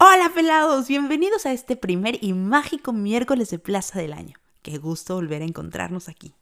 Hola 0.00 0.30
pelados, 0.32 0.86
bienvenidos 0.86 1.44
a 1.44 1.50
este 1.52 1.74
primer 1.74 2.22
y 2.22 2.32
mágico 2.32 2.92
miércoles 2.92 3.50
de 3.50 3.58
Plaza 3.58 3.98
del 3.98 4.12
Año. 4.12 4.36
Qué 4.62 4.78
gusto 4.78 5.16
volver 5.16 5.42
a 5.42 5.44
encontrarnos 5.44 6.08
aquí. 6.08 6.36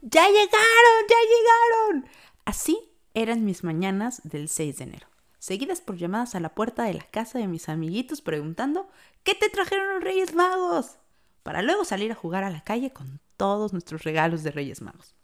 ¡Ya 0.00 0.26
llegaron! 0.26 0.96
¡Ya 1.08 1.20
llegaron! 1.30 2.06
Así 2.44 2.90
eran 3.14 3.44
mis 3.44 3.62
mañanas 3.62 4.22
del 4.24 4.48
6 4.48 4.78
de 4.78 4.84
enero, 4.84 5.06
seguidas 5.38 5.80
por 5.80 5.96
llamadas 5.96 6.34
a 6.34 6.40
la 6.40 6.56
puerta 6.56 6.82
de 6.82 6.94
la 6.94 7.04
casa 7.04 7.38
de 7.38 7.46
mis 7.46 7.68
amiguitos 7.68 8.22
preguntando 8.22 8.88
¿Qué 9.22 9.36
te 9.36 9.50
trajeron 9.50 9.94
los 9.94 10.02
Reyes 10.02 10.34
Magos? 10.34 10.96
Para 11.44 11.62
luego 11.62 11.84
salir 11.84 12.10
a 12.10 12.16
jugar 12.16 12.42
a 12.42 12.50
la 12.50 12.64
calle 12.64 12.90
con 12.90 13.20
todos 13.36 13.72
nuestros 13.72 14.02
regalos 14.02 14.42
de 14.42 14.50
Reyes 14.50 14.82
Magos. 14.82 15.14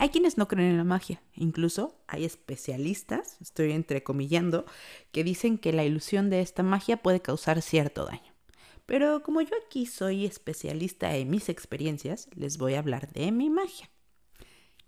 Hay 0.00 0.10
quienes 0.10 0.38
no 0.38 0.46
creen 0.46 0.70
en 0.70 0.76
la 0.76 0.84
magia, 0.84 1.20
incluso 1.34 2.00
hay 2.06 2.24
especialistas, 2.24 3.36
estoy 3.40 3.72
entrecomillando, 3.72 4.64
que 5.10 5.24
dicen 5.24 5.58
que 5.58 5.72
la 5.72 5.84
ilusión 5.84 6.30
de 6.30 6.40
esta 6.40 6.62
magia 6.62 7.02
puede 7.02 7.20
causar 7.20 7.62
cierto 7.62 8.04
daño. 8.04 8.32
Pero 8.86 9.24
como 9.24 9.40
yo 9.40 9.50
aquí 9.66 9.86
soy 9.86 10.24
especialista 10.24 11.16
en 11.16 11.30
mis 11.30 11.48
experiencias, 11.48 12.28
les 12.36 12.58
voy 12.58 12.74
a 12.74 12.78
hablar 12.78 13.12
de 13.12 13.32
mi 13.32 13.50
magia. 13.50 13.90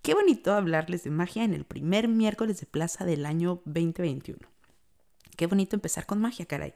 Qué 0.00 0.14
bonito 0.14 0.54
hablarles 0.54 1.02
de 1.02 1.10
magia 1.10 1.42
en 1.42 1.54
el 1.54 1.64
primer 1.64 2.06
miércoles 2.06 2.60
de 2.60 2.66
plaza 2.66 3.04
del 3.04 3.26
año 3.26 3.62
2021. 3.64 4.38
Qué 5.36 5.46
bonito 5.46 5.74
empezar 5.74 6.06
con 6.06 6.20
magia, 6.20 6.46
caray. 6.46 6.72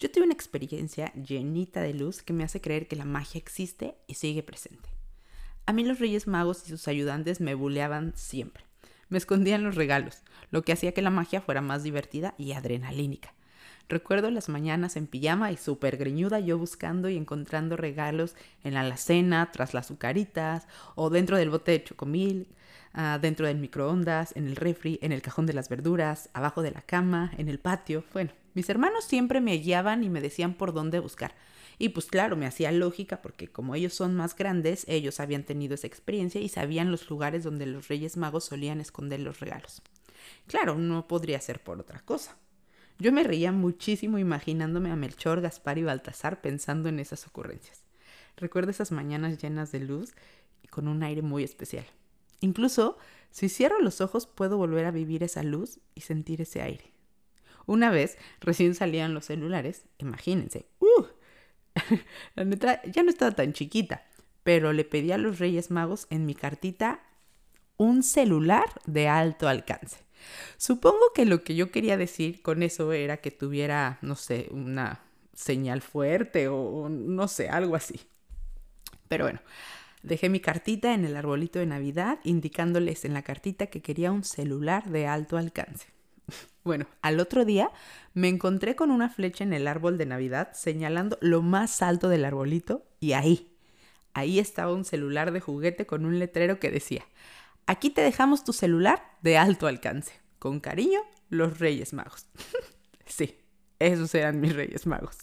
Yo 0.00 0.10
tuve 0.10 0.24
una 0.24 0.32
experiencia 0.32 1.12
llenita 1.12 1.82
de 1.82 1.92
luz 1.92 2.22
que 2.22 2.32
me 2.32 2.44
hace 2.44 2.62
creer 2.62 2.88
que 2.88 2.96
la 2.96 3.04
magia 3.04 3.38
existe 3.38 3.98
y 4.06 4.14
sigue 4.14 4.42
presente. 4.42 4.97
A 5.68 5.74
mí 5.74 5.84
los 5.84 5.98
Reyes 5.98 6.26
Magos 6.26 6.62
y 6.64 6.70
sus 6.70 6.88
ayudantes 6.88 7.42
me 7.42 7.52
buleaban 7.52 8.14
siempre. 8.16 8.64
Me 9.10 9.18
escondían 9.18 9.64
los 9.64 9.74
regalos, 9.74 10.22
lo 10.50 10.62
que 10.62 10.72
hacía 10.72 10.94
que 10.94 11.02
la 11.02 11.10
magia 11.10 11.42
fuera 11.42 11.60
más 11.60 11.82
divertida 11.82 12.34
y 12.38 12.52
adrenalínica. 12.52 13.34
Recuerdo 13.88 14.30
las 14.30 14.48
mañanas 14.48 14.96
en 14.96 15.06
pijama 15.06 15.50
y 15.50 15.56
súper 15.56 15.96
greñuda 15.96 16.40
yo 16.40 16.58
buscando 16.58 17.08
y 17.08 17.16
encontrando 17.16 17.76
regalos 17.76 18.36
en 18.62 18.74
la 18.74 18.80
alacena, 18.80 19.50
tras 19.52 19.72
las 19.74 19.86
azucaritas, 19.86 20.66
o 20.94 21.08
dentro 21.08 21.38
del 21.38 21.50
bote 21.50 21.72
de 21.72 21.84
chocomil, 21.84 22.48
ah, 22.92 23.18
dentro 23.20 23.46
del 23.46 23.58
microondas, 23.58 24.36
en 24.36 24.46
el 24.46 24.56
refri, 24.56 24.98
en 25.02 25.12
el 25.12 25.22
cajón 25.22 25.46
de 25.46 25.54
las 25.54 25.68
verduras, 25.68 26.28
abajo 26.34 26.62
de 26.62 26.70
la 26.70 26.82
cama, 26.82 27.32
en 27.38 27.48
el 27.48 27.58
patio. 27.58 28.04
Bueno, 28.12 28.32
mis 28.54 28.68
hermanos 28.68 29.04
siempre 29.04 29.40
me 29.40 29.56
guiaban 29.56 30.04
y 30.04 30.10
me 30.10 30.20
decían 30.20 30.54
por 30.54 30.72
dónde 30.72 30.98
buscar. 31.00 31.34
Y 31.78 31.90
pues 31.90 32.06
claro, 32.06 32.36
me 32.36 32.46
hacía 32.46 32.72
lógica 32.72 33.22
porque 33.22 33.48
como 33.48 33.74
ellos 33.74 33.94
son 33.94 34.16
más 34.16 34.34
grandes, 34.36 34.84
ellos 34.88 35.20
habían 35.20 35.44
tenido 35.44 35.74
esa 35.74 35.86
experiencia 35.86 36.40
y 36.40 36.48
sabían 36.48 36.90
los 36.90 37.08
lugares 37.08 37.44
donde 37.44 37.66
los 37.66 37.88
Reyes 37.88 38.16
Magos 38.16 38.44
solían 38.44 38.80
esconder 38.80 39.20
los 39.20 39.38
regalos. 39.40 39.80
Claro, 40.46 40.74
no 40.74 41.06
podría 41.06 41.40
ser 41.40 41.62
por 41.62 41.78
otra 41.78 42.00
cosa. 42.00 42.36
Yo 42.98 43.12
me 43.12 43.22
reía 43.22 43.52
muchísimo 43.52 44.18
imaginándome 44.18 44.90
a 44.90 44.96
Melchor, 44.96 45.40
Gaspar 45.40 45.78
y 45.78 45.84
Baltasar 45.84 46.40
pensando 46.40 46.88
en 46.88 46.98
esas 46.98 47.26
ocurrencias. 47.26 47.84
Recuerdo 48.36 48.70
esas 48.70 48.90
mañanas 48.90 49.38
llenas 49.38 49.70
de 49.70 49.80
luz 49.80 50.14
y 50.62 50.68
con 50.68 50.88
un 50.88 51.02
aire 51.04 51.22
muy 51.22 51.44
especial. 51.44 51.86
Incluso, 52.40 52.98
si 53.30 53.48
cierro 53.48 53.80
los 53.80 54.00
ojos, 54.00 54.26
puedo 54.26 54.56
volver 54.56 54.84
a 54.84 54.90
vivir 54.90 55.22
esa 55.22 55.42
luz 55.42 55.78
y 55.94 56.02
sentir 56.02 56.40
ese 56.40 56.60
aire. 56.60 56.92
Una 57.66 57.90
vez, 57.90 58.18
recién 58.40 58.74
salían 58.74 59.14
los 59.14 59.26
celulares, 59.26 59.84
imagínense, 59.98 60.66
¡uh! 60.80 61.04
la 62.34 62.44
neta, 62.44 62.82
ya 62.82 63.02
no 63.02 63.10
estaba 63.10 63.32
tan 63.32 63.52
chiquita, 63.52 64.06
pero 64.42 64.72
le 64.72 64.84
pedí 64.84 65.12
a 65.12 65.18
los 65.18 65.38
Reyes 65.38 65.70
Magos 65.70 66.06
en 66.10 66.26
mi 66.26 66.34
cartita 66.34 67.00
un 67.76 68.02
celular 68.02 68.66
de 68.86 69.06
alto 69.08 69.48
alcance. 69.48 70.07
Supongo 70.56 71.12
que 71.14 71.24
lo 71.24 71.42
que 71.42 71.54
yo 71.54 71.70
quería 71.70 71.96
decir 71.96 72.42
con 72.42 72.62
eso 72.62 72.92
era 72.92 73.18
que 73.18 73.30
tuviera, 73.30 73.98
no 74.02 74.14
sé, 74.14 74.48
una 74.50 75.00
señal 75.34 75.82
fuerte 75.82 76.48
o 76.48 76.88
no 76.88 77.28
sé, 77.28 77.48
algo 77.48 77.76
así. 77.76 78.00
Pero 79.08 79.24
bueno, 79.24 79.40
dejé 80.02 80.28
mi 80.28 80.40
cartita 80.40 80.94
en 80.94 81.04
el 81.04 81.16
arbolito 81.16 81.58
de 81.58 81.66
Navidad 81.66 82.18
indicándoles 82.24 83.04
en 83.04 83.14
la 83.14 83.22
cartita 83.22 83.66
que 83.66 83.82
quería 83.82 84.12
un 84.12 84.24
celular 84.24 84.88
de 84.90 85.06
alto 85.06 85.36
alcance. 85.36 85.86
Bueno, 86.64 86.86
al 87.00 87.18
otro 87.18 87.46
día 87.46 87.70
me 88.12 88.28
encontré 88.28 88.76
con 88.76 88.90
una 88.90 89.08
flecha 89.08 89.42
en 89.42 89.54
el 89.54 89.66
árbol 89.66 89.96
de 89.96 90.04
Navidad 90.04 90.50
señalando 90.52 91.16
lo 91.22 91.40
más 91.40 91.80
alto 91.80 92.10
del 92.10 92.26
arbolito 92.26 92.84
y 93.00 93.12
ahí, 93.12 93.56
ahí 94.12 94.38
estaba 94.38 94.74
un 94.74 94.84
celular 94.84 95.32
de 95.32 95.40
juguete 95.40 95.86
con 95.86 96.04
un 96.04 96.18
letrero 96.18 96.60
que 96.60 96.70
decía, 96.70 97.06
aquí 97.68 97.90
te 97.90 98.00
dejamos 98.00 98.42
tu 98.44 98.52
celular 98.52 99.02
de 99.22 99.36
alto 99.36 99.68
alcance. 99.68 100.12
Con 100.38 100.58
cariño, 100.58 101.00
los 101.28 101.58
Reyes 101.58 101.92
Magos. 101.92 102.26
sí, 103.06 103.36
esos 103.78 104.14
eran 104.14 104.40
mis 104.40 104.56
Reyes 104.56 104.86
Magos. 104.86 105.18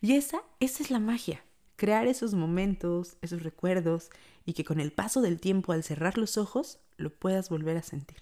Y 0.00 0.14
esa, 0.14 0.42
esa 0.58 0.82
es 0.82 0.90
la 0.90 1.00
magia, 1.00 1.44
crear 1.76 2.06
esos 2.06 2.34
momentos, 2.34 3.16
esos 3.20 3.42
recuerdos 3.42 4.10
y 4.44 4.54
que 4.54 4.64
con 4.64 4.80
el 4.80 4.92
paso 4.92 5.20
del 5.20 5.38
tiempo 5.38 5.72
al 5.72 5.84
cerrar 5.84 6.18
los 6.18 6.38
ojos 6.38 6.78
lo 6.96 7.10
puedas 7.10 7.50
volver 7.50 7.76
a 7.76 7.82
sentir. 7.82 8.18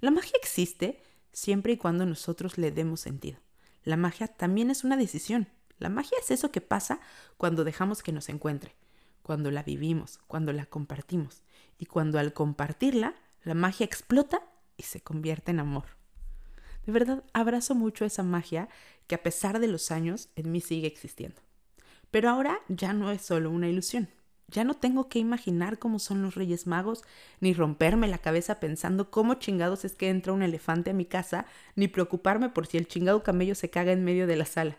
La 0.00 0.10
magia 0.10 0.38
existe 0.40 1.02
siempre 1.32 1.72
y 1.72 1.76
cuando 1.76 2.06
nosotros 2.06 2.56
le 2.56 2.70
demos 2.70 3.00
sentido. 3.00 3.38
La 3.82 3.96
magia 3.96 4.28
también 4.28 4.70
es 4.70 4.84
una 4.84 4.96
decisión. 4.96 5.48
La 5.78 5.88
magia 5.88 6.16
es 6.20 6.30
eso 6.30 6.52
que 6.52 6.60
pasa 6.60 7.00
cuando 7.36 7.64
dejamos 7.64 8.02
que 8.02 8.12
nos 8.12 8.28
encuentre, 8.28 8.76
cuando 9.24 9.50
la 9.50 9.62
vivimos, 9.62 10.18
cuando 10.26 10.52
la 10.52 10.66
compartimos 10.66 11.42
y 11.78 11.86
cuando 11.86 12.18
al 12.18 12.34
compartirla, 12.34 13.14
la 13.42 13.54
magia 13.54 13.86
explota 13.86 14.42
y 14.76 14.82
se 14.82 15.00
convierte 15.00 15.50
en 15.50 15.60
amor. 15.60 15.84
De 16.84 16.92
verdad, 16.92 17.24
abrazo 17.32 17.74
mucho 17.74 18.04
esa 18.04 18.22
magia 18.22 18.68
que 19.06 19.14
a 19.14 19.22
pesar 19.22 19.60
de 19.60 19.68
los 19.68 19.90
años 19.90 20.28
en 20.36 20.52
mí 20.52 20.60
sigue 20.60 20.86
existiendo. 20.86 21.40
Pero 22.10 22.28
ahora 22.28 22.60
ya 22.68 22.92
no 22.92 23.10
es 23.10 23.22
solo 23.22 23.50
una 23.50 23.66
ilusión. 23.66 24.10
Ya 24.48 24.62
no 24.62 24.74
tengo 24.74 25.08
que 25.08 25.18
imaginar 25.18 25.78
cómo 25.78 25.98
son 25.98 26.20
los 26.20 26.34
Reyes 26.34 26.66
Magos, 26.66 27.02
ni 27.40 27.54
romperme 27.54 28.08
la 28.08 28.18
cabeza 28.18 28.60
pensando 28.60 29.10
cómo 29.10 29.34
chingados 29.34 29.86
es 29.86 29.94
que 29.94 30.10
entra 30.10 30.34
un 30.34 30.42
elefante 30.42 30.90
a 30.90 30.94
mi 30.94 31.06
casa, 31.06 31.46
ni 31.76 31.88
preocuparme 31.88 32.50
por 32.50 32.66
si 32.66 32.76
el 32.76 32.88
chingado 32.88 33.22
camello 33.22 33.54
se 33.54 33.70
caga 33.70 33.92
en 33.92 34.04
medio 34.04 34.26
de 34.26 34.36
la 34.36 34.44
sala. 34.44 34.76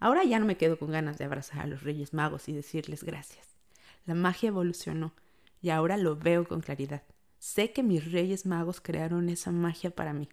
Ahora 0.00 0.24
ya 0.24 0.38
no 0.38 0.46
me 0.46 0.56
quedo 0.56 0.78
con 0.78 0.90
ganas 0.90 1.18
de 1.18 1.26
abrazar 1.26 1.60
a 1.60 1.66
los 1.66 1.82
Reyes 1.82 2.14
Magos 2.14 2.48
y 2.48 2.54
decirles 2.54 3.04
gracias. 3.04 3.51
La 4.04 4.14
magia 4.14 4.48
evolucionó 4.48 5.12
y 5.60 5.70
ahora 5.70 5.96
lo 5.96 6.16
veo 6.16 6.46
con 6.46 6.60
claridad. 6.60 7.02
Sé 7.38 7.72
que 7.72 7.82
mis 7.82 8.10
Reyes 8.10 8.46
Magos 8.46 8.80
crearon 8.80 9.28
esa 9.28 9.50
magia 9.50 9.90
para 9.90 10.12
mí. 10.12 10.28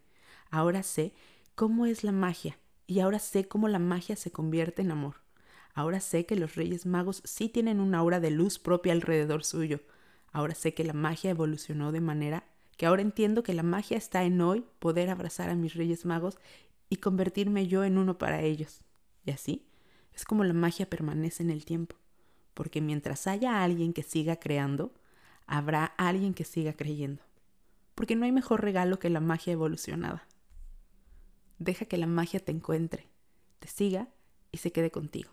Ahora 0.49 0.83
sé 0.83 1.13
cómo 1.55 1.85
es 1.85 2.03
la 2.03 2.11
magia 2.11 2.57
y 2.87 2.99
ahora 2.99 3.19
sé 3.19 3.47
cómo 3.47 3.67
la 3.67 3.79
magia 3.79 4.15
se 4.15 4.31
convierte 4.31 4.81
en 4.81 4.91
amor. 4.91 5.15
Ahora 5.73 5.99
sé 5.99 6.25
que 6.25 6.35
los 6.35 6.55
Reyes 6.55 6.85
Magos 6.85 7.21
sí 7.25 7.49
tienen 7.49 7.79
una 7.79 7.99
aura 7.99 8.19
de 8.19 8.31
luz 8.31 8.59
propia 8.59 8.93
alrededor 8.93 9.43
suyo. 9.43 9.81
Ahora 10.31 10.55
sé 10.55 10.73
que 10.73 10.83
la 10.83 10.93
magia 10.93 11.31
evolucionó 11.31 11.91
de 11.91 12.01
manera 12.01 12.43
que 12.77 12.85
ahora 12.85 13.01
entiendo 13.01 13.43
que 13.43 13.53
la 13.53 13.63
magia 13.63 13.97
está 13.97 14.23
en 14.23 14.39
hoy 14.39 14.65
poder 14.79 15.09
abrazar 15.09 15.49
a 15.49 15.55
mis 15.55 15.73
Reyes 15.73 16.05
Magos 16.05 16.39
y 16.89 16.95
convertirme 16.95 17.67
yo 17.67 17.83
en 17.83 17.97
uno 17.97 18.17
para 18.17 18.41
ellos. 18.41 18.81
Y 19.25 19.31
así 19.31 19.67
es 20.13 20.25
como 20.25 20.43
la 20.43 20.53
magia 20.53 20.89
permanece 20.89 21.43
en 21.43 21.49
el 21.49 21.65
tiempo, 21.65 21.95
porque 22.59 22.81
mientras 22.81 23.25
haya 23.25 23.63
alguien 23.63 23.93
que 23.93 24.03
siga 24.03 24.35
creando, 24.35 24.93
habrá 25.47 25.85
alguien 25.85 26.33
que 26.33 26.43
siga 26.43 26.73
creyendo. 26.73 27.23
Porque 27.95 28.17
no 28.17 28.25
hay 28.25 28.33
mejor 28.33 28.61
regalo 28.61 28.99
que 28.99 29.09
la 29.09 29.21
magia 29.21 29.53
evolucionada. 29.53 30.27
Deja 31.57 31.85
que 31.85 31.95
la 31.95 32.07
magia 32.07 32.41
te 32.41 32.51
encuentre, 32.51 33.07
te 33.59 33.69
siga 33.69 34.09
y 34.51 34.57
se 34.57 34.73
quede 34.73 34.91
contigo 34.91 35.31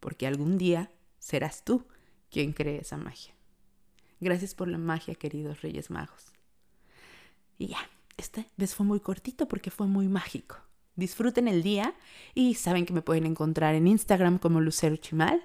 porque 0.00 0.26
algún 0.26 0.58
día 0.58 0.90
serás 1.18 1.62
tú 1.64 1.86
quien 2.30 2.52
cree 2.52 2.80
esa 2.80 2.96
magia. 2.96 3.34
Gracias 4.18 4.54
por 4.54 4.68
la 4.68 4.78
magia, 4.78 5.14
queridos 5.14 5.62
Reyes 5.62 5.90
Magos. 5.90 6.32
Y 7.58 7.68
ya, 7.68 7.78
este 8.16 8.46
vez 8.56 8.74
fue 8.74 8.86
muy 8.86 9.00
cortito 9.00 9.46
porque 9.46 9.70
fue 9.70 9.86
muy 9.86 10.08
mágico. 10.08 10.56
Disfruten 10.96 11.48
el 11.48 11.62
día 11.62 11.94
y 12.34 12.54
saben 12.54 12.84
que 12.84 12.92
me 12.92 13.02
pueden 13.02 13.26
encontrar 13.26 13.74
en 13.74 13.86
Instagram 13.86 14.38
como 14.38 14.60
Lucero 14.60 14.96
Chimal. 14.96 15.42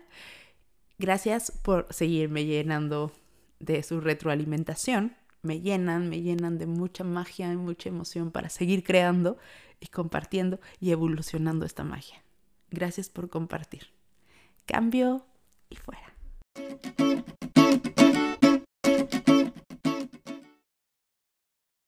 Gracias 0.98 1.52
por 1.52 1.88
seguirme 1.92 2.46
llenando 2.46 3.12
de 3.60 3.84
su 3.84 4.00
retroalimentación. 4.00 5.16
Me 5.42 5.62
llenan, 5.62 6.10
me 6.10 6.22
llenan 6.22 6.58
de 6.58 6.66
mucha 6.66 7.04
magia 7.04 7.52
y 7.52 7.58
mucha 7.58 7.90
emoción 7.90 8.32
para 8.32 8.50
seguir 8.50 8.84
creando 8.84 9.38
y 9.80 9.88
compartiendo 9.88 10.60
y 10.80 10.92
evolucionando 10.92 11.66
esta 11.66 11.84
magia. 11.84 12.24
Gracias 12.72 13.10
por 13.10 13.30
compartir 13.30 13.96
cambio 14.66 15.26
y 15.70 15.76
fuera. 15.76 16.14